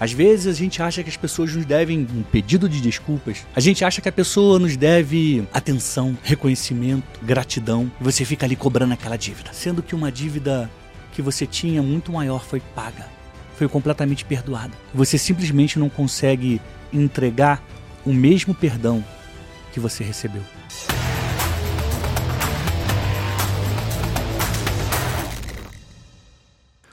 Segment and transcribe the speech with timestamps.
[0.00, 3.44] Às vezes a gente acha que as pessoas nos devem um pedido de desculpas.
[3.54, 7.92] A gente acha que a pessoa nos deve atenção, reconhecimento, gratidão.
[8.00, 9.52] E você fica ali cobrando aquela dívida.
[9.52, 10.70] Sendo que uma dívida
[11.12, 13.06] que você tinha muito maior foi paga.
[13.56, 14.72] Foi completamente perdoada.
[14.94, 17.62] Você simplesmente não consegue entregar
[18.06, 19.04] o mesmo perdão
[19.70, 20.42] que você recebeu.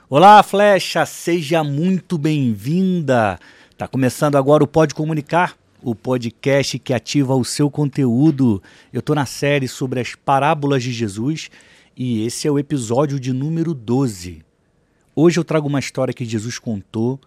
[0.09, 3.37] Olá, Flecha, seja muito bem-vinda.
[3.77, 8.63] Tá começando agora o Pode Comunicar, o podcast que ativa o seu conteúdo.
[8.93, 11.49] Eu tô na série sobre as parábolas de Jesus
[11.93, 14.45] e esse é o episódio de número 12.
[15.13, 17.19] Hoje eu trago uma história que Jesus contou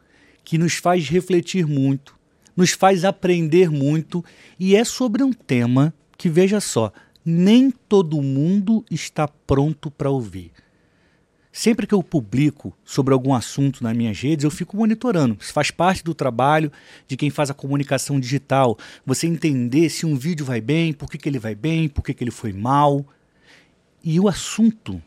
[0.43, 2.16] que nos faz refletir muito,
[2.57, 4.24] nos faz aprender muito
[4.59, 6.91] e é sobre um tema que, veja só,
[7.23, 10.51] nem todo mundo está pronto para ouvir.
[11.52, 15.36] Sempre que eu publico sobre algum assunto nas minhas redes, eu fico monitorando.
[15.40, 16.70] Isso faz parte do trabalho
[17.09, 18.78] de quem faz a comunicação digital.
[19.04, 22.15] Você entender se um vídeo vai bem, por que, que ele vai bem, por que,
[22.15, 23.04] que ele foi mal.
[24.02, 25.02] E o assunto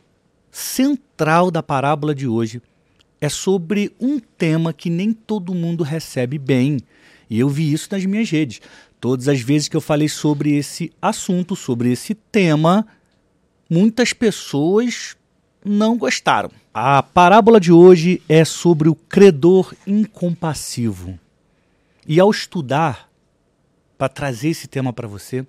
[0.51, 2.61] central da parábola de hoje
[3.21, 6.77] é sobre um tema que nem todo mundo recebe bem.
[7.29, 8.59] E eu vi isso nas minhas redes.
[8.99, 12.85] Todas as vezes que eu falei sobre esse assunto, sobre esse tema,
[13.69, 15.15] muitas pessoas
[15.65, 16.51] não gostaram.
[16.73, 21.17] A parábola de hoje é sobre o credor incompassivo.
[22.07, 23.09] E ao estudar,
[23.97, 25.45] para trazer esse tema para você,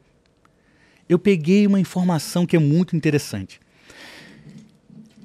[1.08, 3.60] eu peguei uma informação que é muito interessante.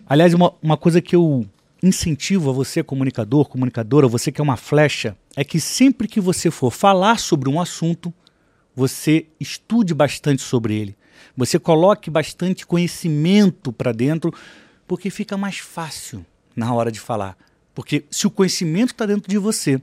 [0.08, 1.46] Aliás, uma, uma coisa que eu
[1.84, 6.50] incentivo a você, comunicador, comunicadora, você que é uma flecha, é que sempre que você
[6.50, 8.14] for falar sobre um assunto,
[8.76, 10.96] você estude bastante sobre ele.
[11.38, 14.34] Você coloque bastante conhecimento para dentro
[14.90, 17.38] porque fica mais fácil na hora de falar.
[17.76, 19.80] Porque se o conhecimento está dentro de você,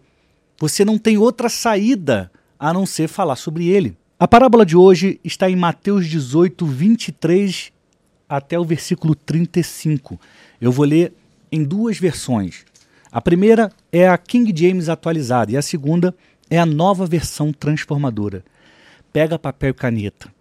[0.59, 3.97] você não tem outra saída a não ser falar sobre ele.
[4.19, 7.73] A parábola de hoje está em Mateus 18, 23
[8.29, 10.21] até o versículo 35.
[10.61, 11.15] Eu vou ler
[11.53, 12.65] em duas versões.
[13.13, 16.13] A primeira é a King James atualizada e a segunda
[16.51, 18.45] é a nova versão transformadora.
[19.13, 20.36] Pega papel e caneta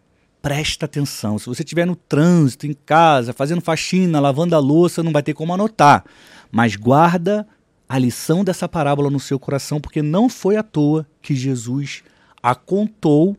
[0.45, 1.39] presta atenção.
[1.39, 5.33] Se você estiver no trânsito, em casa, fazendo faxina, lavando a louça, não vai ter
[5.33, 6.05] como anotar.
[6.51, 7.47] Mas guarda
[7.89, 12.03] a lição dessa parábola no seu coração, porque não foi à toa que Jesus
[12.43, 13.35] a contou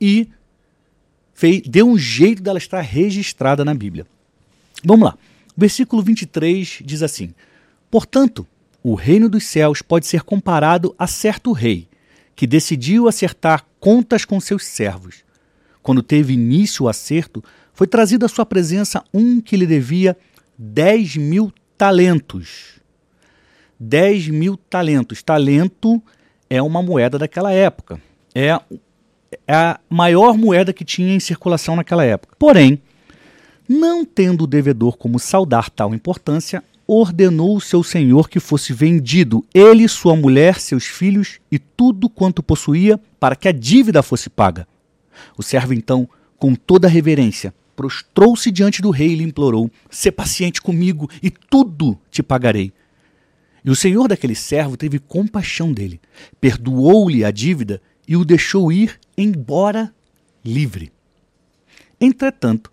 [0.00, 0.26] e
[1.34, 4.06] fez, deu um jeito dela estar registrada na Bíblia.
[4.82, 5.18] Vamos lá.
[5.54, 7.34] O versículo 23 diz assim:
[7.90, 8.46] Portanto,
[8.82, 11.86] o reino dos céus pode ser comparado a certo rei
[12.34, 15.27] que decidiu acertar contas com seus servos.
[15.82, 20.16] Quando teve início o acerto, foi trazido à sua presença um que lhe devia
[20.58, 22.80] 10 mil talentos.
[23.78, 25.22] 10 mil talentos.
[25.22, 26.02] Talento
[26.50, 28.00] é uma moeda daquela época.
[28.34, 28.48] É,
[29.46, 32.34] é a maior moeda que tinha em circulação naquela época.
[32.38, 32.80] Porém,
[33.68, 39.44] não tendo o devedor como saudar tal importância, ordenou o seu senhor que fosse vendido,
[39.52, 44.66] ele, sua mulher, seus filhos e tudo quanto possuía, para que a dívida fosse paga.
[45.36, 46.08] O servo, então,
[46.38, 51.96] com toda reverência, prostrou-se diante do rei e lhe implorou: Sê paciente comigo e tudo
[52.10, 52.72] te pagarei.
[53.64, 56.00] E o senhor daquele servo teve compaixão dele,
[56.40, 59.94] perdoou-lhe a dívida e o deixou ir embora
[60.44, 60.92] livre.
[62.00, 62.72] Entretanto,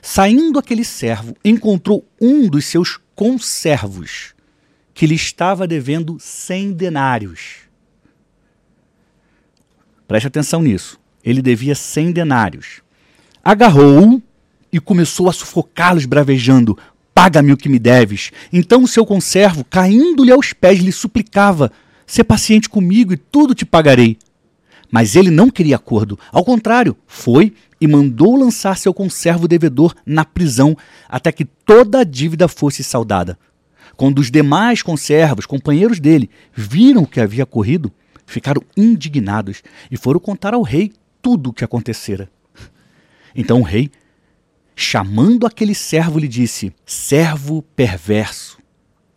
[0.00, 4.34] saindo aquele servo, encontrou um dos seus conservos,
[4.92, 7.66] que lhe estava devendo cem denários.
[10.06, 12.80] Preste atenção nisso ele devia cem denários.
[13.44, 14.22] Agarrou-o
[14.72, 16.78] e começou a sufocá-los, bravejando:
[17.12, 18.30] Paga-me o que me deves.
[18.52, 21.72] Então o seu conservo, caindo-lhe aos pés, lhe suplicava:
[22.06, 24.16] Sê paciente comigo e tudo te pagarei.
[24.88, 26.16] Mas ele não queria acordo.
[26.30, 30.76] Ao contrário, foi e mandou lançar seu conservo devedor na prisão
[31.08, 33.36] até que toda a dívida fosse saldada.
[33.96, 37.92] Quando os demais conservos, companheiros dele, viram o que havia ocorrido,
[38.24, 40.92] ficaram indignados e foram contar ao rei
[41.26, 42.30] tudo o que acontecera.
[43.34, 43.90] Então o rei,
[44.76, 48.58] chamando aquele servo, lhe disse: Servo perverso,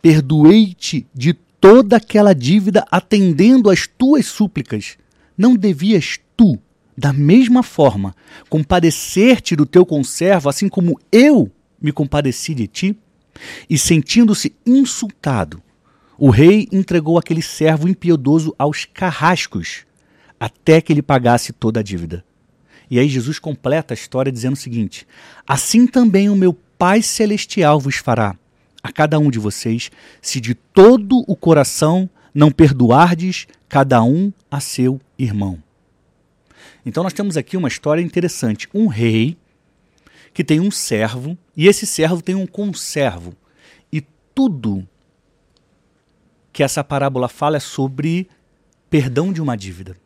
[0.02, 4.98] perdoei-te de toda aquela dívida atendendo às tuas súplicas.
[5.38, 6.58] Não devias tu,
[6.98, 8.12] da mesma forma,
[8.48, 11.48] compadecer-te do teu conservo, assim como eu
[11.80, 12.98] me compadeci de ti?
[13.68, 15.62] E sentindo-se insultado,
[16.18, 19.88] o rei entregou aquele servo impiedoso aos carrascos
[20.40, 22.24] até que ele pagasse toda a dívida.
[22.90, 25.06] E aí Jesus completa a história dizendo o seguinte:
[25.46, 28.34] Assim também o meu Pai Celestial vos fará
[28.82, 29.90] a cada um de vocês,
[30.22, 35.62] se de todo o coração não perdoardes cada um a seu irmão?
[36.84, 38.66] Então nós temos aqui uma história interessante.
[38.72, 39.36] Um rei
[40.32, 43.34] que tem um servo e esse servo tem um conservo.
[43.92, 44.02] E
[44.34, 44.88] tudo
[46.52, 48.28] que essa parábola fala é sobre
[48.88, 49.96] perdão de uma dívida.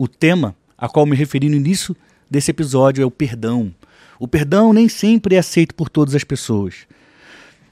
[0.00, 1.94] O tema a qual me referi no início
[2.30, 3.70] desse episódio é o perdão.
[4.18, 6.86] O perdão nem sempre é aceito por todas as pessoas.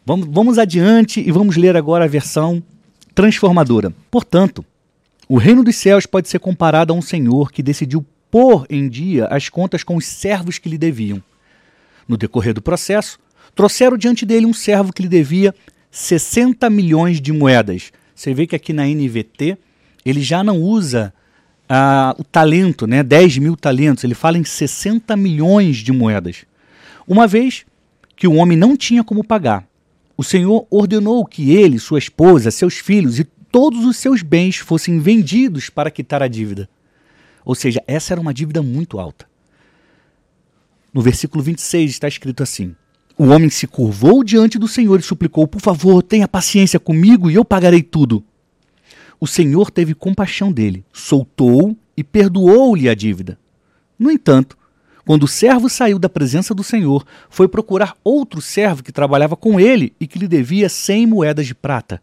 [0.04, 2.62] Vamos, vamos adiante e vamos ler agora a versão
[3.14, 3.94] transformadora.
[4.10, 4.62] Portanto,
[5.26, 9.25] o reino dos céus pode ser comparado a um senhor que decidiu pôr em dia
[9.28, 11.22] as contas com os servos que lhe deviam.
[12.06, 13.19] No decorrer do processo,
[13.54, 15.54] trouxeram diante dele um servo que lhe devia
[15.90, 17.90] 60 milhões de moedas.
[18.14, 19.56] Você vê que aqui na NVT
[20.04, 21.14] ele já não usa
[21.68, 26.44] ah, o talento, né, 10 mil talentos, ele fala em 60 milhões de moedas.
[27.06, 27.66] Uma vez
[28.16, 29.66] que o homem não tinha como pagar,
[30.16, 34.98] o Senhor ordenou que ele, sua esposa, seus filhos e todos os seus bens fossem
[34.98, 36.68] vendidos para quitar a dívida.
[37.44, 39.26] Ou seja, essa era uma dívida muito alta.
[40.92, 42.74] No versículo 26 está escrito assim:
[43.16, 47.34] O homem se curvou diante do Senhor e suplicou: Por favor, tenha paciência comigo e
[47.34, 48.24] eu pagarei tudo.
[49.20, 53.38] O Senhor teve compaixão dele, soltou e perdoou-lhe a dívida.
[53.98, 54.56] No entanto,
[55.04, 59.58] quando o servo saiu da presença do Senhor, foi procurar outro servo que trabalhava com
[59.58, 62.00] ele e que lhe devia cem moedas de prata.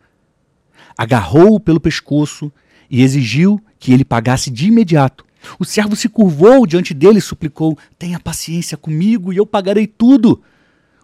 [0.97, 2.51] Agarrou-o pelo pescoço
[2.89, 5.23] e exigiu que ele pagasse de imediato.
[5.57, 10.41] O servo se curvou diante dele e suplicou: Tenha paciência comigo e eu pagarei tudo.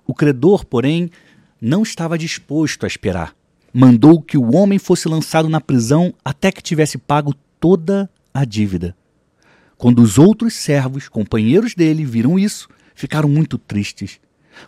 [0.05, 1.09] O credor, porém,
[1.61, 3.33] não estava disposto a esperar
[3.73, 8.95] mandou que o homem fosse lançado na prisão até que tivesse pago toda a dívida.
[9.77, 14.19] Quando os outros servos, companheiros dele, viram isso, ficaram muito tristes.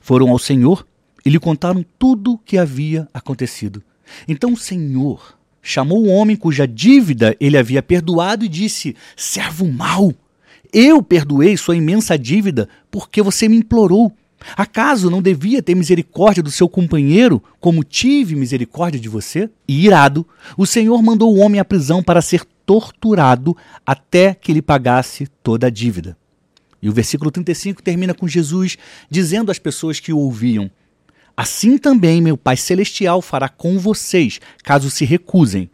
[0.01, 0.87] Foram ao Senhor
[1.25, 3.83] e lhe contaram tudo o que havia acontecido.
[4.27, 10.13] Então o Senhor chamou o homem cuja dívida ele havia perdoado e disse: Servo mau,
[10.73, 14.11] eu perdoei sua imensa dívida porque você me implorou.
[14.55, 19.49] Acaso não devia ter misericórdia do seu companheiro, como tive misericórdia de você?
[19.67, 23.55] E irado, o Senhor mandou o homem à prisão para ser torturado
[23.85, 26.17] até que lhe pagasse toda a dívida.
[26.81, 28.77] E o versículo 35 termina com Jesus
[29.09, 30.69] dizendo às pessoas que o ouviam:
[31.35, 35.69] Assim também meu Pai Celestial fará com vocês, caso se recusem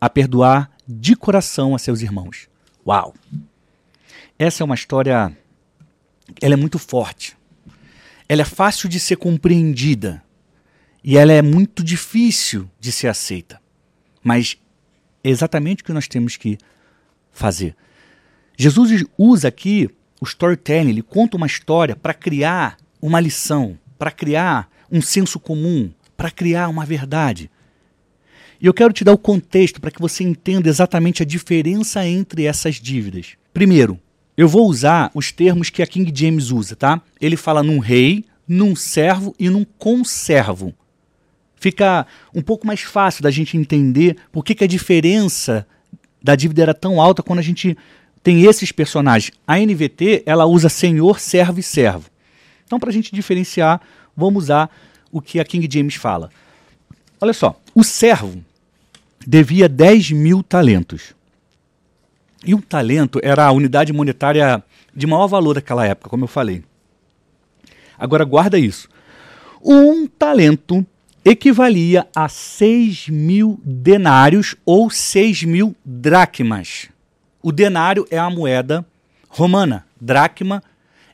[0.00, 2.48] a perdoar de coração a seus irmãos.
[2.86, 3.14] Uau!
[4.38, 5.36] Essa é uma história.
[6.40, 7.36] Ela é muito forte
[8.28, 10.22] ela é fácil de ser compreendida
[11.02, 13.60] e ela é muito difícil de ser aceita.
[14.22, 14.56] Mas
[15.22, 16.56] é exatamente o que nós temos que
[17.32, 17.76] fazer.
[18.56, 19.90] Jesus usa aqui
[20.20, 25.92] o storytelling, ele conta uma história para criar uma lição, para criar um senso comum,
[26.16, 27.50] para criar uma verdade.
[28.60, 32.44] E eu quero te dar o contexto para que você entenda exatamente a diferença entre
[32.44, 33.36] essas dívidas.
[33.52, 34.00] Primeiro,
[34.36, 37.00] eu vou usar os termos que a King James usa, tá?
[37.20, 40.74] Ele fala num rei, num servo e num conservo.
[41.56, 45.66] Fica um pouco mais fácil da gente entender por que, que a diferença
[46.22, 47.76] da dívida era tão alta quando a gente
[48.22, 49.32] tem esses personagens.
[49.46, 52.10] A NVT, ela usa senhor, servo e servo.
[52.64, 53.80] Então, para a gente diferenciar,
[54.16, 54.70] vamos usar
[55.12, 56.30] o que a King James fala.
[57.20, 58.44] Olha só, o servo
[59.26, 61.14] devia 10 mil talentos.
[62.44, 64.62] E um talento era a unidade monetária
[64.94, 66.62] de maior valor daquela época, como eu falei.
[67.98, 68.88] Agora guarda isso.
[69.62, 70.86] Um talento
[71.24, 76.88] equivalia a 6 mil denários ou 6 mil dracmas.
[77.42, 78.84] O denário é a moeda
[79.28, 80.62] romana, dracma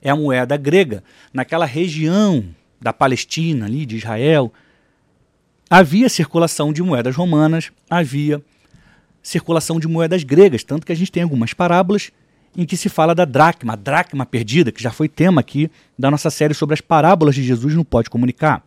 [0.02, 1.04] é a moeda grega.
[1.32, 2.44] Naquela região
[2.80, 4.52] da Palestina, ali de Israel,
[5.68, 8.42] havia circulação de moedas romanas, havia
[9.22, 12.10] circulação de moedas gregas, tanto que a gente tem algumas parábolas
[12.56, 16.10] em que se fala da dracma, a dracma perdida, que já foi tema aqui da
[16.10, 18.62] nossa série sobre as parábolas de Jesus no Pode Comunicar.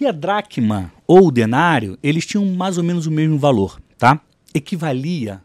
[0.00, 4.20] E a dracma ou o denário, eles tinham mais ou menos o mesmo valor, tá?
[4.54, 5.42] Equivalia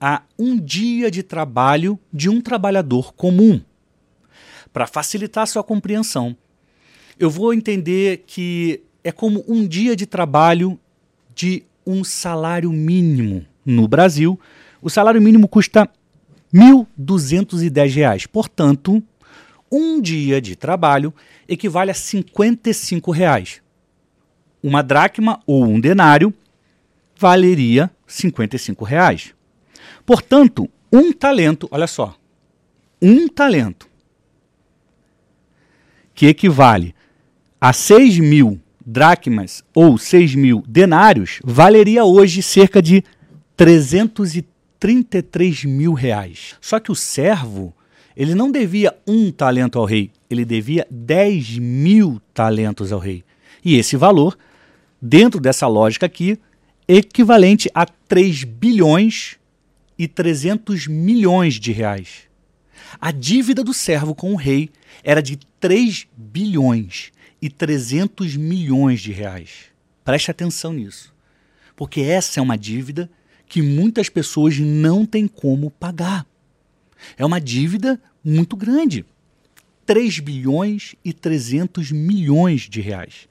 [0.00, 3.60] a um dia de trabalho de um trabalhador comum.
[4.72, 6.36] Para facilitar sua compreensão,
[7.18, 10.78] eu vou entender que é como um dia de trabalho
[11.34, 13.44] de um salário mínimo.
[13.64, 14.38] No Brasil,
[14.80, 15.88] o salário mínimo custa
[16.52, 16.60] R$
[16.98, 18.26] 1.210.
[18.26, 19.02] Portanto,
[19.70, 21.14] um dia de trabalho
[21.48, 23.62] equivale a 55 reais.
[24.62, 26.34] Uma dracma ou um denário
[27.16, 29.34] valeria 55 reais.
[30.04, 32.16] Portanto, um talento, olha só,
[33.00, 33.88] um talento
[36.14, 36.94] que equivale
[37.60, 43.04] a 6 mil dracmas ou 6 mil denários valeria hoje cerca de
[43.56, 46.56] 333 mil reais.
[46.60, 47.74] Só que o servo,
[48.16, 53.22] ele não devia um talento ao rei, ele devia 10 mil talentos ao rei.
[53.64, 54.38] E esse valor,
[55.00, 56.38] dentro dessa lógica aqui,
[56.88, 59.36] equivalente a 3 bilhões
[59.98, 62.30] e 300 milhões de reais.
[63.00, 64.70] A dívida do servo com o rei
[65.04, 69.70] era de 3 bilhões e 300 milhões de reais.
[70.04, 71.14] Preste atenção nisso,
[71.76, 73.10] porque essa é uma dívida
[73.46, 76.26] que muitas pessoas não têm como pagar.
[77.16, 79.04] É uma dívida muito grande.
[79.86, 83.28] 3 bilhões e 300 milhões de reais.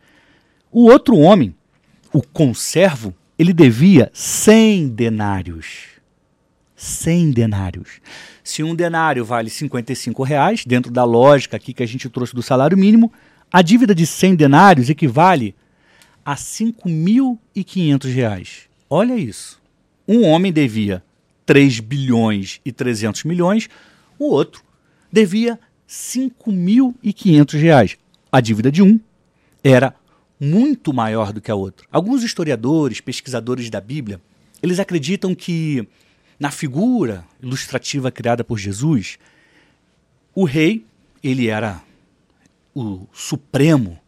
[0.71, 1.55] O outro homem,
[2.11, 5.99] o conservo, ele devia 100 denários.
[6.75, 8.01] 100 denários.
[8.43, 12.41] Se um denário vale 55 reais, dentro da lógica aqui que a gente trouxe do
[12.41, 13.11] salário mínimo,
[13.51, 15.55] a dívida de 100 denários equivale
[16.25, 18.69] a 5.500 reais.
[18.89, 19.59] Olha isso.
[20.07, 21.03] Um homem devia
[21.45, 23.69] 3 bilhões e 300 milhões,
[24.19, 24.63] o outro
[25.11, 27.97] devia 5.500 reais.
[28.31, 28.99] A dívida de um
[29.63, 29.95] era
[30.39, 31.87] muito maior do que a outra.
[31.91, 34.21] Alguns historiadores, pesquisadores da Bíblia,
[34.61, 35.87] eles acreditam que
[36.39, 39.17] na figura ilustrativa criada por Jesus,
[40.33, 40.85] o rei,
[41.23, 41.81] ele era
[42.73, 43.99] o supremo,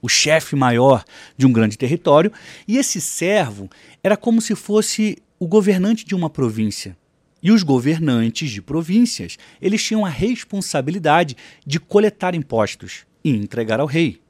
[0.00, 1.04] o chefe maior
[1.36, 2.32] de um grande território,
[2.66, 3.68] e esse servo
[4.02, 6.96] era como se fosse o governante de uma província.
[7.42, 13.86] E os governantes de províncias, eles tinham a responsabilidade de coletar impostos e entregar ao
[13.86, 14.20] rei.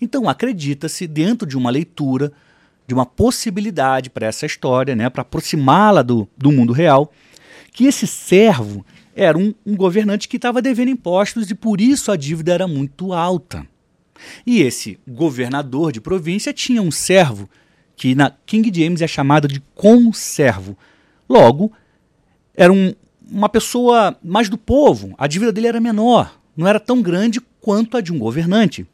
[0.00, 2.32] Então acredita-se, dentro de uma leitura,
[2.86, 7.12] de uma possibilidade para essa história, né, para aproximá-la do, do mundo real,
[7.72, 8.84] que esse servo
[9.16, 13.14] era um, um governante que estava devendo impostos e por isso a dívida era muito
[13.14, 13.66] alta.
[14.46, 17.48] E esse governador de província tinha um servo
[17.96, 20.76] que na King James é chamado de conservo.
[21.26, 21.72] Logo,
[22.54, 22.94] era um,
[23.30, 27.96] uma pessoa mais do povo, a dívida dele era menor, não era tão grande quanto
[27.96, 28.86] a de um governante.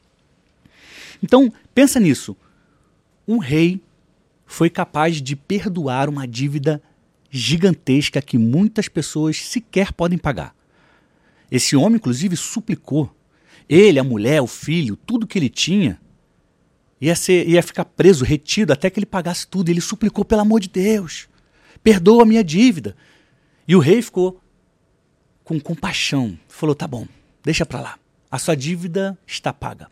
[1.20, 2.36] Então, pensa nisso.
[3.26, 3.80] Um rei
[4.46, 6.82] foi capaz de perdoar uma dívida
[7.34, 10.54] gigantesca que muitas pessoas sequer podem pagar.
[11.50, 13.10] Esse homem, inclusive, suplicou.
[13.66, 15.98] Ele, a mulher, o filho, tudo que ele tinha,
[17.00, 19.70] ia, ser, ia ficar preso, retido, até que ele pagasse tudo.
[19.70, 21.26] Ele suplicou, pelo amor de Deus,
[21.82, 22.94] perdoa a minha dívida.
[23.66, 24.38] E o rei ficou
[25.42, 26.38] com compaixão.
[26.46, 27.06] Falou: tá bom,
[27.42, 27.98] deixa para lá.
[28.30, 29.90] A sua dívida está paga.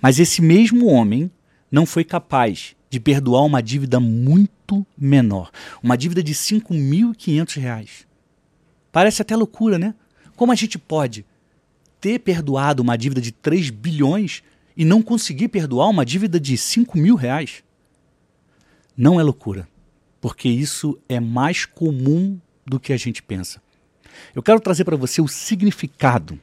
[0.00, 1.30] Mas esse mesmo homem
[1.70, 5.50] não foi capaz de perdoar uma dívida muito menor,
[5.82, 8.06] uma dívida de 5.500 reais.
[8.90, 9.94] Parece até loucura, né?
[10.34, 11.22] Como a gente pode
[12.00, 14.42] ter perdoado uma dívida de 3 bilhões
[14.74, 17.62] e não conseguir perdoar uma dívida de 5 mil reais?
[18.96, 19.68] Não é loucura,
[20.18, 23.60] porque isso é mais comum do que a gente pensa.
[24.34, 26.40] Eu quero trazer para você o significado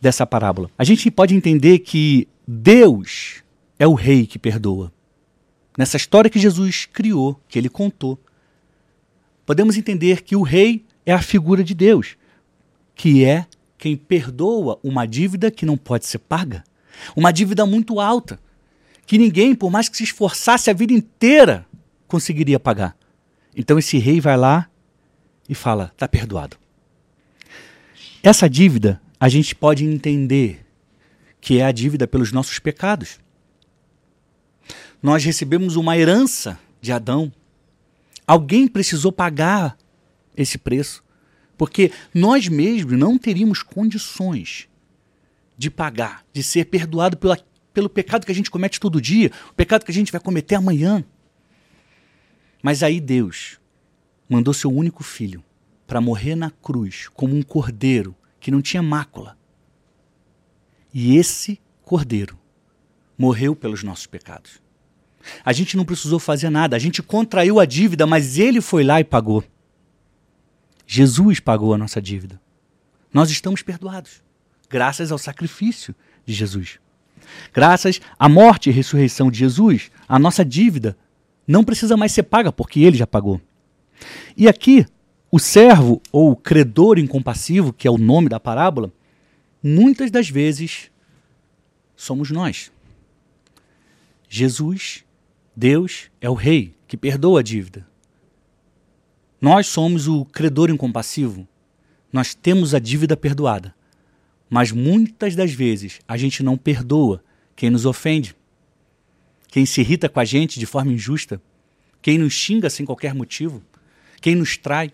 [0.00, 0.70] dessa parábola.
[0.78, 3.42] A gente pode entender que Deus
[3.80, 4.92] é o rei que perdoa
[5.78, 8.18] nessa história que Jesus criou, que ele contou,
[9.46, 12.16] podemos entender que o rei é a figura de Deus,
[12.96, 13.46] que é
[13.78, 16.64] quem perdoa uma dívida que não pode ser paga,
[17.14, 18.40] uma dívida muito alta,
[19.06, 21.64] que ninguém, por mais que se esforçasse a vida inteira,
[22.08, 22.96] conseguiria pagar.
[23.56, 24.68] Então esse rei vai lá
[25.48, 26.56] e fala: está perdoado.
[28.20, 30.66] Essa dívida a gente pode entender
[31.40, 33.20] que é a dívida pelos nossos pecados
[35.02, 37.32] nós recebemos uma herança de Adão.
[38.26, 39.76] Alguém precisou pagar
[40.36, 41.04] esse preço,
[41.56, 44.68] porque nós mesmos não teríamos condições
[45.56, 47.38] de pagar, de ser perdoado pela,
[47.72, 50.54] pelo pecado que a gente comete todo dia, o pecado que a gente vai cometer
[50.54, 51.04] amanhã.
[52.62, 53.58] Mas aí Deus
[54.28, 55.42] mandou seu único filho
[55.86, 59.36] para morrer na cruz como um cordeiro que não tinha mácula.
[60.92, 62.38] E esse cordeiro
[63.16, 64.67] morreu pelos nossos pecados.
[65.44, 69.00] A gente não precisou fazer nada, a gente contraiu a dívida, mas ele foi lá
[69.00, 69.44] e pagou.
[70.86, 72.40] Jesus pagou a nossa dívida.
[73.12, 74.22] Nós estamos perdoados,
[74.68, 75.94] graças ao sacrifício
[76.24, 76.78] de Jesus.
[77.52, 80.96] Graças à morte e ressurreição de Jesus, a nossa dívida
[81.46, 83.40] não precisa mais ser paga, porque ele já pagou.
[84.36, 84.86] E aqui,
[85.30, 88.92] o servo ou credor incompassivo, que é o nome da parábola,
[89.62, 90.90] muitas das vezes
[91.96, 92.70] somos nós.
[94.28, 95.04] Jesus
[95.58, 97.84] Deus é o rei que perdoa a dívida.
[99.40, 101.48] Nós somos o credor incompassivo.
[102.12, 103.74] Nós temos a dívida perdoada.
[104.48, 107.24] Mas muitas das vezes a gente não perdoa
[107.56, 108.36] quem nos ofende.
[109.48, 111.42] quem se irrita com a gente de forma injusta,
[112.00, 113.60] quem nos xinga sem qualquer motivo,
[114.20, 114.92] quem nos trai.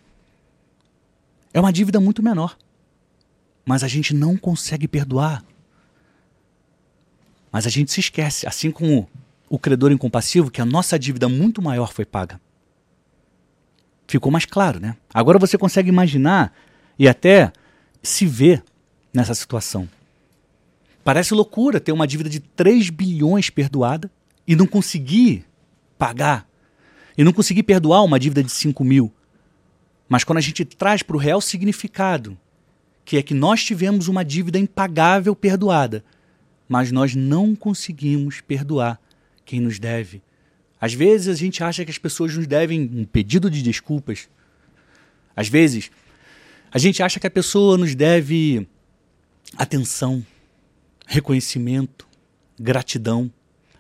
[1.53, 2.57] É uma dívida muito menor.
[3.67, 5.45] Mas a gente não consegue perdoar.
[7.53, 9.11] Mas a gente se esquece, assim como
[9.55, 12.41] o credor incompassivo, que a nossa dívida muito maior foi paga.
[14.09, 14.97] Ficou mais claro, né?
[15.13, 16.53] Agora você consegue imaginar
[16.99, 17.53] e até
[18.03, 18.65] se ver
[19.13, 19.89] nessa situação.
[21.05, 24.11] Parece loucura ter uma dívida de 3 bilhões perdoada
[24.45, 25.45] e não conseguir
[25.97, 26.49] pagar.
[27.17, 29.13] E não conseguir perdoar uma dívida de 5 mil.
[30.09, 32.37] Mas quando a gente traz para o real significado,
[33.05, 36.05] que é que nós tivemos uma dívida impagável perdoada,
[36.69, 38.99] mas nós não conseguimos perdoar
[39.45, 40.23] quem nos deve.
[40.81, 44.29] Às vezes a gente acha que as pessoas nos devem um pedido de desculpas.
[45.35, 45.91] Às vezes
[46.71, 48.67] a gente acha que a pessoa nos deve
[49.57, 50.25] atenção,
[51.07, 52.07] reconhecimento,
[52.59, 53.31] gratidão.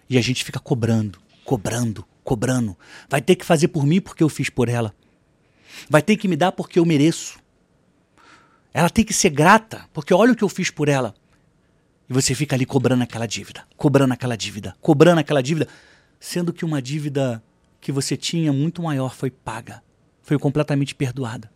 [0.09, 2.76] E a gente fica cobrando, cobrando, cobrando.
[3.09, 4.94] Vai ter que fazer por mim porque eu fiz por ela.
[5.88, 7.38] Vai ter que me dar porque eu mereço.
[8.73, 11.14] Ela tem que ser grata, porque olha o que eu fiz por ela.
[12.08, 15.68] E você fica ali cobrando aquela dívida, cobrando aquela dívida, cobrando aquela dívida,
[16.20, 17.42] sendo que uma dívida
[17.80, 19.82] que você tinha muito maior foi paga,
[20.23, 21.50] foi completamente perdoada.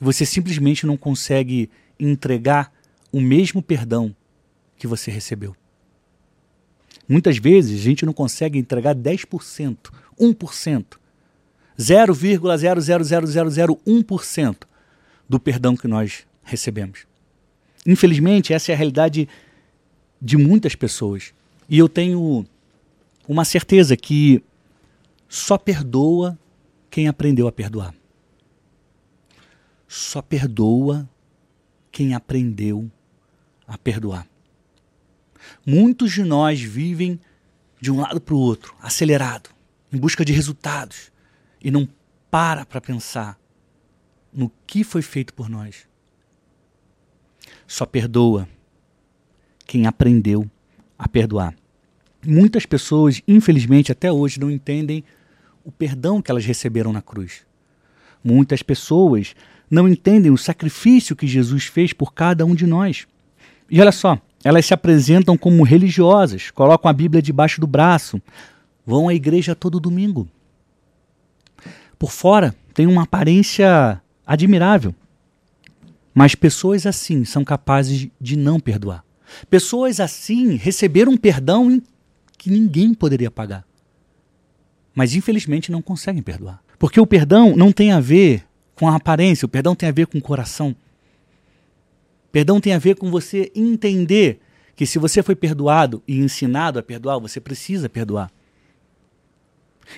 [0.00, 2.72] E você simplesmente não consegue entregar
[3.10, 4.14] o mesmo perdão
[4.76, 5.56] que você recebeu.
[7.08, 9.76] Muitas vezes a gente não consegue entregar 10%,
[10.20, 10.84] 1%,
[11.78, 14.56] 0,00001%
[15.28, 17.06] do perdão que nós recebemos.
[17.86, 19.28] Infelizmente, essa é a realidade
[20.20, 21.32] de muitas pessoas.
[21.68, 22.46] E eu tenho
[23.26, 24.42] uma certeza que
[25.28, 26.38] só perdoa
[26.90, 27.94] quem aprendeu a perdoar.
[29.86, 31.08] Só perdoa
[31.90, 32.90] quem aprendeu
[33.66, 34.26] a perdoar.
[35.64, 37.20] Muitos de nós vivem
[37.80, 39.50] de um lado para o outro, acelerado,
[39.92, 41.12] em busca de resultados,
[41.62, 41.88] e não
[42.30, 43.38] para para pensar
[44.32, 45.86] no que foi feito por nós.
[47.66, 48.48] Só perdoa
[49.68, 50.50] quem aprendeu
[50.98, 51.54] a perdoar.
[52.26, 55.04] Muitas pessoas, infelizmente, até hoje não entendem
[55.62, 57.42] o perdão que elas receberam na cruz.
[58.24, 59.36] Muitas pessoas
[59.70, 63.06] não entendem o sacrifício que Jesus fez por cada um de nós.
[63.70, 68.20] E olha só, elas se apresentam como religiosas, colocam a Bíblia debaixo do braço,
[68.86, 70.26] vão à igreja todo domingo.
[71.98, 74.94] Por fora, tem uma aparência admirável.
[76.14, 79.04] Mas pessoas assim são capazes de não perdoar.
[79.50, 81.82] Pessoas assim receberam um perdão
[82.36, 83.64] que ninguém poderia pagar.
[84.94, 86.62] Mas infelizmente não conseguem perdoar.
[86.78, 90.06] Porque o perdão não tem a ver com a aparência, o perdão tem a ver
[90.06, 90.74] com o coração.
[92.30, 94.40] Perdão tem a ver com você entender
[94.76, 98.30] que se você foi perdoado e ensinado a perdoar, você precisa perdoar.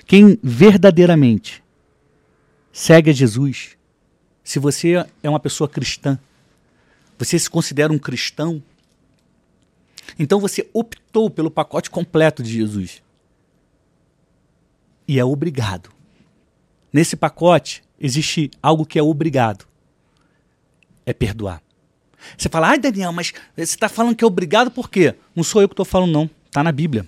[0.06, 1.62] Quem verdadeiramente
[2.72, 3.76] segue a Jesus,
[4.42, 6.18] se você é uma pessoa cristã,
[7.18, 8.62] você se considera um cristão,
[10.18, 13.02] então você optou pelo pacote completo de Jesus.
[15.06, 15.90] E é obrigado.
[16.92, 19.66] Nesse pacote existe algo que é obrigado:
[21.04, 21.62] é perdoar.
[22.36, 25.14] Você fala, ai Daniel, mas você está falando que é obrigado por quê?
[25.34, 26.30] Não sou eu que estou falando, não.
[26.46, 27.06] Está na Bíblia.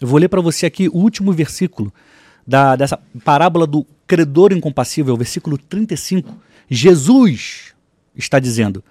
[0.00, 1.92] Eu vou ler para você aqui o último versículo
[2.46, 6.36] da, dessa parábola do credor incompassível, versículo 35.
[6.68, 7.74] Jesus
[8.14, 8.84] está dizendo: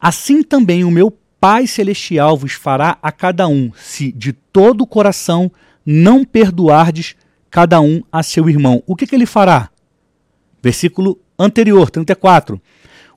[0.00, 4.86] Assim também o meu Pai Celestial vos fará a cada um, se de todo o
[4.86, 5.50] coração
[5.84, 7.16] não perdoardes
[7.50, 8.82] cada um a seu irmão.
[8.86, 9.70] O que, que ele fará?
[10.62, 12.60] Versículo anterior, 34.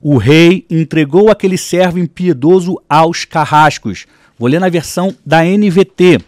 [0.00, 4.06] O rei entregou aquele servo impiedoso aos carrascos.
[4.38, 6.20] Vou ler na versão da NVT.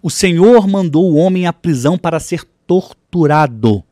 [0.00, 3.82] O Senhor mandou o homem à prisão para ser torturado.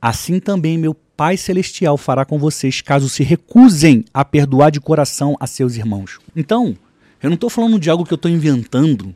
[0.00, 5.36] Assim também meu Pai Celestial fará com vocês, caso se recusem a perdoar de coração
[5.38, 6.18] a seus irmãos.
[6.34, 6.76] Então,
[7.22, 9.14] eu não estou falando de algo que eu estou inventando.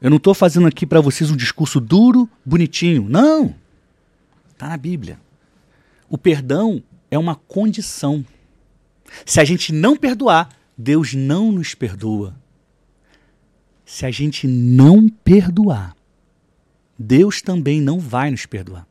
[0.00, 3.08] Eu não estou fazendo aqui para vocês um discurso duro, bonitinho.
[3.08, 3.54] Não!
[4.52, 5.18] Está na Bíblia.
[6.08, 8.24] O perdão é uma condição.
[9.24, 12.36] Se a gente não perdoar, Deus não nos perdoa.
[13.84, 15.96] Se a gente não perdoar,
[16.98, 18.86] Deus também não vai nos perdoar.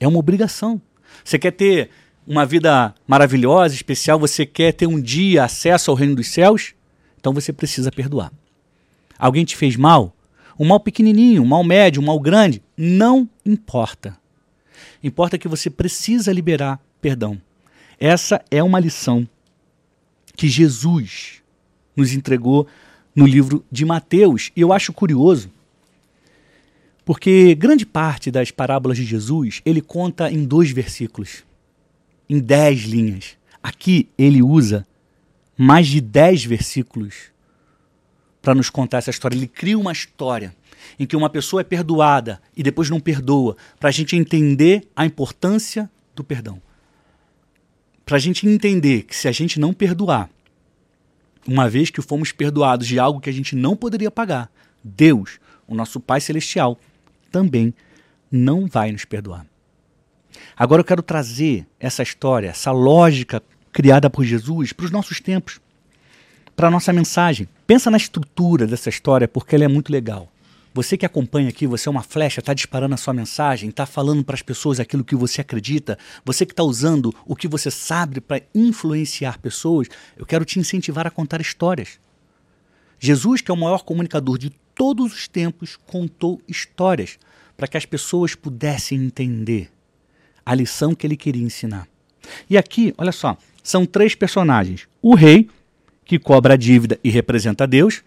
[0.00, 0.80] É uma obrigação.
[1.22, 1.90] Você quer ter
[2.26, 6.74] uma vida maravilhosa, especial, você quer ter um dia acesso ao reino dos céus?
[7.20, 8.32] Então você precisa perdoar.
[9.18, 10.16] Alguém te fez mal?
[10.58, 12.62] Um mal pequenininho, um mal médio, um mal grande?
[12.76, 14.16] Não importa.
[15.02, 17.40] Importa que você precisa liberar perdão.
[17.98, 19.28] Essa é uma lição
[20.34, 21.42] que Jesus
[21.94, 22.66] nos entregou
[23.14, 24.50] no livro de Mateus.
[24.56, 25.50] E eu acho curioso
[27.10, 31.42] Porque grande parte das parábolas de Jesus ele conta em dois versículos,
[32.28, 33.36] em dez linhas.
[33.60, 34.86] Aqui ele usa
[35.58, 37.32] mais de dez versículos
[38.40, 39.34] para nos contar essa história.
[39.34, 40.54] Ele cria uma história
[41.00, 45.04] em que uma pessoa é perdoada e depois não perdoa, para a gente entender a
[45.04, 46.62] importância do perdão.
[48.06, 50.30] Para a gente entender que se a gente não perdoar,
[51.44, 54.48] uma vez que fomos perdoados de algo que a gente não poderia pagar,
[54.84, 56.78] Deus, o nosso Pai Celestial,
[57.30, 57.74] também
[58.30, 59.46] não vai nos perdoar.
[60.56, 65.60] Agora eu quero trazer essa história, essa lógica criada por Jesus para os nossos tempos,
[66.54, 67.48] para a nossa mensagem.
[67.66, 70.30] Pensa na estrutura dessa história, porque ela é muito legal.
[70.72, 74.22] Você que acompanha aqui, você é uma flecha, está disparando a sua mensagem, está falando
[74.22, 78.20] para as pessoas aquilo que você acredita, você que está usando o que você sabe
[78.20, 81.98] para influenciar pessoas, eu quero te incentivar a contar histórias.
[83.00, 87.18] Jesus, que é o maior comunicador de todos os tempos, contou histórias
[87.56, 89.70] para que as pessoas pudessem entender
[90.44, 91.86] a lição que ele queria ensinar.
[92.48, 95.48] E aqui, olha só, são três personagens: o rei,
[96.04, 98.02] que cobra a dívida e representa Deus.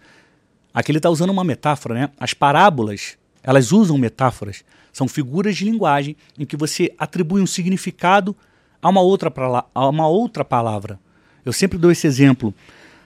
[0.72, 2.10] Aqui ele está usando uma metáfora, né?
[2.18, 8.36] As parábolas, elas usam metáforas, são figuras de linguagem em que você atribui um significado
[8.82, 9.32] a uma outra,
[9.74, 10.98] a uma outra palavra.
[11.44, 12.52] Eu sempre dou esse exemplo.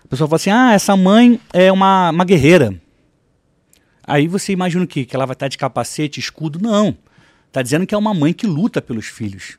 [0.05, 2.81] A pessoa fala assim: ah, essa mãe é uma, uma guerreira.
[4.09, 5.05] Aí você imagina o quê?
[5.05, 6.59] Que ela vai estar de capacete, escudo?
[6.59, 6.97] Não.
[7.47, 9.59] Está dizendo que é uma mãe que luta pelos filhos.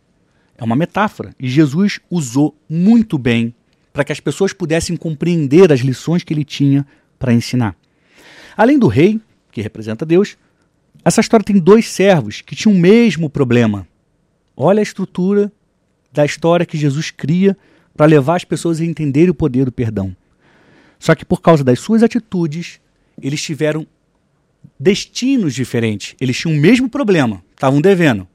[0.58, 1.36] É uma metáfora.
[1.40, 3.54] E Jesus usou muito bem
[3.94, 6.84] para que as pessoas pudessem compreender as lições que ele tinha
[7.20, 7.76] para ensinar.
[8.58, 10.36] Além do rei, que representa Deus,
[11.06, 13.88] essa história tem dois servos que tinham o mesmo problema.
[14.58, 15.52] Olha a estrutura
[16.12, 17.56] da história que Jesus cria
[17.96, 20.16] para levar as pessoas a entenderem o poder do perdão.
[20.98, 22.80] Só que por causa das suas atitudes,
[23.22, 23.86] eles tiveram
[24.80, 26.16] destinos diferentes.
[26.20, 28.28] Eles tinham o mesmo problema, estavam devendo.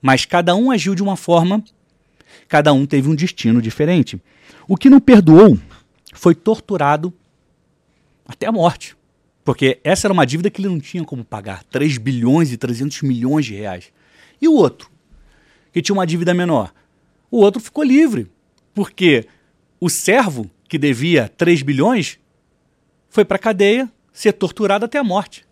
[0.00, 1.62] Mas cada um agiu de uma forma,
[2.48, 4.20] cada um teve um destino diferente.
[4.68, 5.58] O que não perdoou
[6.12, 7.12] foi torturado
[8.26, 8.96] até a morte.
[9.44, 13.02] Porque essa era uma dívida que ele não tinha como pagar 3 bilhões e 300
[13.02, 13.92] milhões de reais.
[14.40, 14.90] E o outro,
[15.72, 16.72] que tinha uma dívida menor?
[17.30, 18.30] O outro ficou livre,
[18.74, 19.26] porque
[19.80, 22.18] o servo, que devia 3 bilhões,
[23.08, 25.44] foi para a cadeia ser torturado até a morte.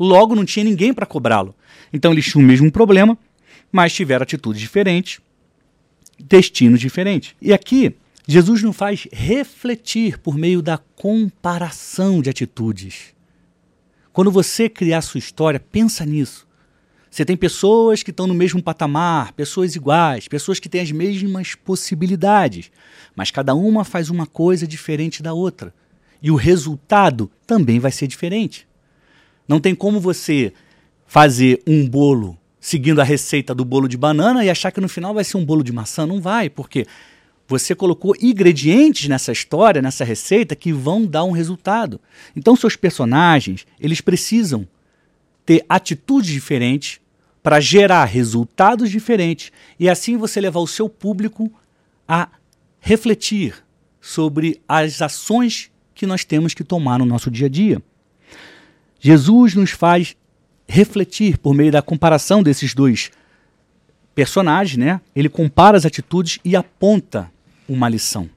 [0.00, 1.54] Logo, não tinha ninguém para cobrá-lo.
[1.92, 3.18] Então, eles tinham o mesmo problema,
[3.70, 5.20] mas tiveram atitudes diferentes,
[6.18, 7.34] destinos diferentes.
[7.40, 7.94] E aqui,
[8.26, 13.14] Jesus nos faz refletir por meio da comparação de atitudes.
[14.10, 16.48] Quando você criar sua história, pensa nisso.
[17.10, 21.54] Você tem pessoas que estão no mesmo patamar, pessoas iguais, pessoas que têm as mesmas
[21.56, 22.70] possibilidades,
[23.14, 25.74] mas cada uma faz uma coisa diferente da outra.
[26.22, 28.69] E o resultado também vai ser diferente.
[29.50, 30.52] Não tem como você
[31.08, 35.12] fazer um bolo seguindo a receita do bolo de banana e achar que no final
[35.12, 36.06] vai ser um bolo de maçã.
[36.06, 36.86] Não vai, porque
[37.48, 42.00] você colocou ingredientes nessa história, nessa receita, que vão dar um resultado.
[42.36, 44.68] Então, seus personagens, eles precisam
[45.44, 47.00] ter atitudes diferentes
[47.42, 51.52] para gerar resultados diferentes e assim você levar o seu público
[52.06, 52.28] a
[52.78, 53.56] refletir
[54.00, 57.82] sobre as ações que nós temos que tomar no nosso dia a dia.
[59.00, 60.14] Jesus nos faz
[60.68, 63.10] refletir por meio da comparação desses dois
[64.14, 65.00] personagens, né?
[65.16, 67.30] Ele compara as atitudes e aponta
[67.66, 68.28] uma lição.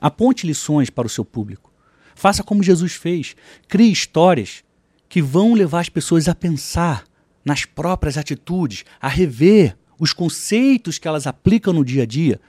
[0.00, 1.70] Aponte lições para o seu público.
[2.14, 3.34] Faça como Jesus fez.
[3.68, 4.62] Crie histórias
[5.08, 7.04] que vão levar as pessoas a pensar
[7.44, 12.40] nas próprias atitudes, a rever os conceitos que elas aplicam no dia a dia.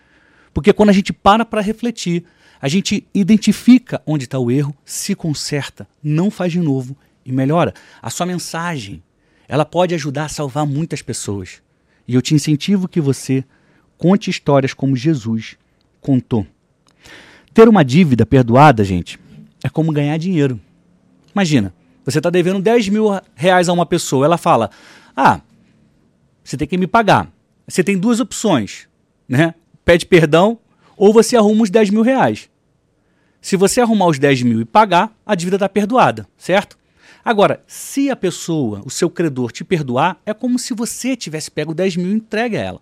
[0.53, 2.23] Porque quando a gente para para refletir,
[2.61, 6.95] a gente identifica onde está o erro, se conserta, não faz de novo
[7.25, 7.73] e melhora.
[8.01, 9.01] A sua mensagem,
[9.47, 11.61] ela pode ajudar a salvar muitas pessoas.
[12.07, 13.43] E eu te incentivo que você
[13.97, 15.57] conte histórias como Jesus
[15.99, 16.45] contou.
[17.51, 19.19] Ter uma dívida perdoada, gente,
[19.63, 20.59] é como ganhar dinheiro.
[21.33, 21.73] Imagina,
[22.05, 24.69] você está devendo 10 mil reais a uma pessoa, ela fala:
[25.15, 25.41] Ah,
[26.43, 27.31] você tem que me pagar.
[27.67, 28.87] Você tem duas opções,
[29.27, 29.55] né?
[29.83, 30.59] Pede perdão
[30.97, 32.50] ou você arruma os 10 mil reais.
[33.41, 36.77] Se você arrumar os 10 mil e pagar, a dívida está perdoada, certo?
[37.25, 41.73] Agora, se a pessoa, o seu credor, te perdoar, é como se você tivesse pego
[41.73, 42.81] 10 mil e entregue a ela.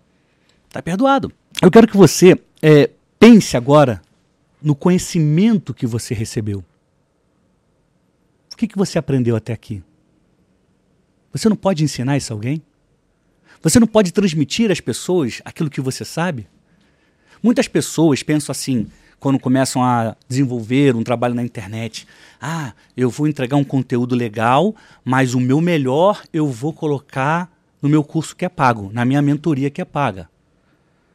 [0.68, 1.32] Está perdoado.
[1.60, 4.02] Eu quero que você é, pense agora
[4.62, 6.64] no conhecimento que você recebeu.
[8.52, 9.82] O que, que você aprendeu até aqui?
[11.32, 12.62] Você não pode ensinar isso a alguém?
[13.62, 16.46] Você não pode transmitir às pessoas aquilo que você sabe?
[17.42, 18.86] Muitas pessoas pensam assim:
[19.20, 22.08] quando começam a desenvolver um trabalho na internet.
[22.40, 27.52] Ah, eu vou entregar um conteúdo legal, mas o meu melhor eu vou colocar
[27.82, 30.28] no meu curso que é pago, na minha mentoria que é paga.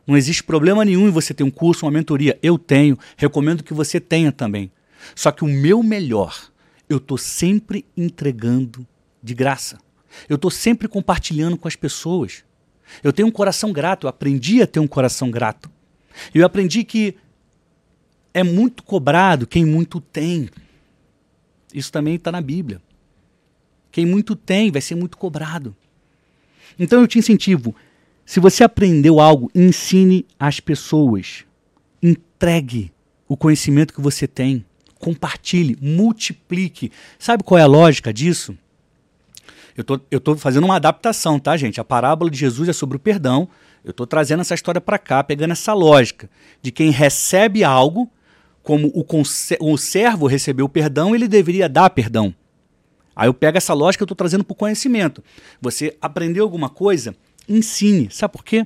[0.05, 2.37] Não existe problema nenhum em você ter um curso, uma mentoria.
[2.43, 4.71] Eu tenho, recomendo que você tenha também.
[5.15, 6.51] Só que o meu melhor,
[6.87, 8.85] eu estou sempre entregando
[9.21, 9.79] de graça.
[10.29, 12.43] Eu estou sempre compartilhando com as pessoas.
[13.03, 15.71] Eu tenho um coração grato, eu aprendi a ter um coração grato.
[16.33, 17.15] Eu aprendi que
[18.35, 20.49] é muito cobrado quem muito tem.
[21.73, 22.81] Isso também está na Bíblia.
[23.89, 25.73] Quem muito tem vai ser muito cobrado.
[26.77, 27.73] Então eu te incentivo,
[28.25, 31.45] se você aprendeu algo, ensine às pessoas.
[32.03, 32.91] Entregue
[33.25, 34.65] o conhecimento que você tem.
[34.99, 36.91] Compartilhe, multiplique.
[37.17, 38.53] Sabe qual é a lógica disso?
[39.77, 41.79] Eu tô, eu tô fazendo uma adaptação, tá, gente?
[41.79, 43.47] A parábola de Jesus é sobre o perdão.
[43.81, 46.29] Eu estou trazendo essa história para cá, pegando essa lógica
[46.61, 48.11] de quem recebe algo,
[48.65, 49.05] como o,
[49.59, 52.33] o servo recebeu perdão, ele deveria dar perdão.
[53.15, 55.23] Aí eu pego essa lógica e estou trazendo para o conhecimento.
[55.61, 57.15] Você aprendeu alguma coisa?
[57.47, 58.09] Ensine.
[58.11, 58.65] Sabe por quê?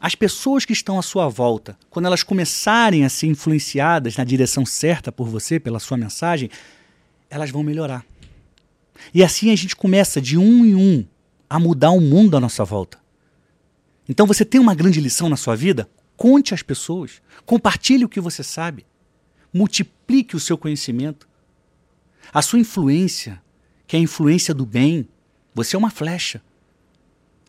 [0.00, 4.64] As pessoas que estão à sua volta, quando elas começarem a ser influenciadas na direção
[4.64, 6.48] certa por você, pela sua mensagem,
[7.28, 8.02] elas vão melhorar.
[9.12, 11.04] E assim a gente começa de um em um
[11.50, 12.98] a mudar o mundo à nossa volta.
[14.08, 15.86] Então você tem uma grande lição na sua vida?
[16.16, 18.86] Conte às pessoas, compartilhe o que você sabe,
[19.54, 21.28] multiplique o seu conhecimento.
[22.32, 23.40] A sua influência,
[23.86, 25.08] que é a influência do bem,
[25.54, 26.42] você é uma flecha.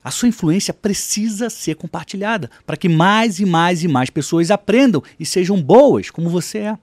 [0.04, 5.02] A sua influência precisa ser compartilhada para que mais e mais e mais pessoas aprendam
[5.20, 6.78] e sejam boas como você é.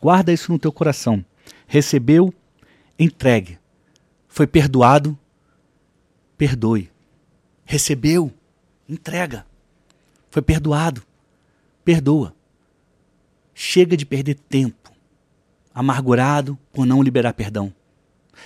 [0.00, 1.24] Guarda isso no teu coração.
[1.66, 2.32] Recebeu,
[2.96, 3.58] entregue.
[4.28, 5.18] Foi perdoado,
[6.38, 6.90] perdoe.
[7.64, 8.32] Recebeu,
[8.88, 9.44] entrega.
[10.30, 11.02] Foi perdoado,
[11.84, 12.34] perdoa.
[13.54, 14.92] Chega de perder tempo,
[15.74, 17.72] amargurado por não liberar perdão.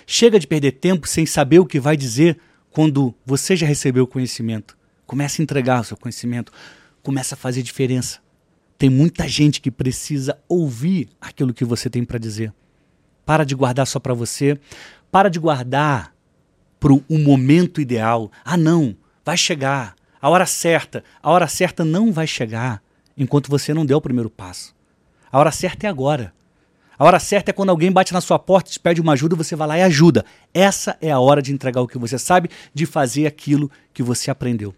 [0.06, 2.38] Chega de perder tempo sem saber o que vai dizer
[2.70, 4.76] quando você já recebeu o conhecimento.
[5.06, 6.52] Comece a entregar o seu conhecimento,
[7.02, 8.20] começa a fazer diferença.
[8.76, 12.52] Tem muita gente que precisa ouvir aquilo que você tem para dizer.
[13.24, 14.58] Para de guardar só para você.
[15.10, 16.14] Para de guardar
[16.78, 18.30] para o um momento ideal.
[18.44, 19.96] Ah, não, vai chegar.
[20.20, 21.02] A hora certa.
[21.22, 22.82] A hora certa não vai chegar
[23.16, 24.75] enquanto você não der o primeiro passo.
[25.36, 26.32] A hora certa é agora.
[26.98, 29.54] A hora certa é quando alguém bate na sua porta, te pede uma ajuda, você
[29.54, 30.24] vai lá e ajuda.
[30.54, 34.30] Essa é a hora de entregar o que você sabe, de fazer aquilo que você
[34.30, 34.74] aprendeu.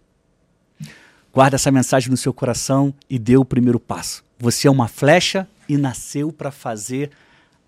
[1.33, 4.25] Guarda essa mensagem no seu coração e dê o primeiro passo.
[4.37, 7.13] Você é uma flecha e nasceu para fazer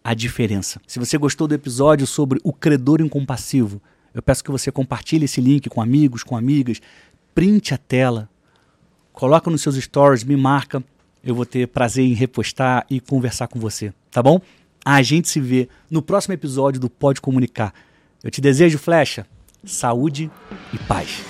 [0.02, 0.80] a diferença.
[0.84, 3.80] Se você gostou do episódio sobre o credor incompassivo,
[4.12, 6.82] eu peço que você compartilhe esse link com amigos, com amigas,
[7.36, 8.28] printe a tela,
[9.12, 10.82] coloca nos seus stories, me marca,
[11.22, 14.40] eu vou ter prazer em repostar e conversar com você, tá bom?
[14.84, 17.74] A gente se vê no próximo episódio do Pode Comunicar.
[18.22, 19.26] Eu te desejo, Flecha,
[19.64, 20.30] saúde
[20.72, 21.22] e paz.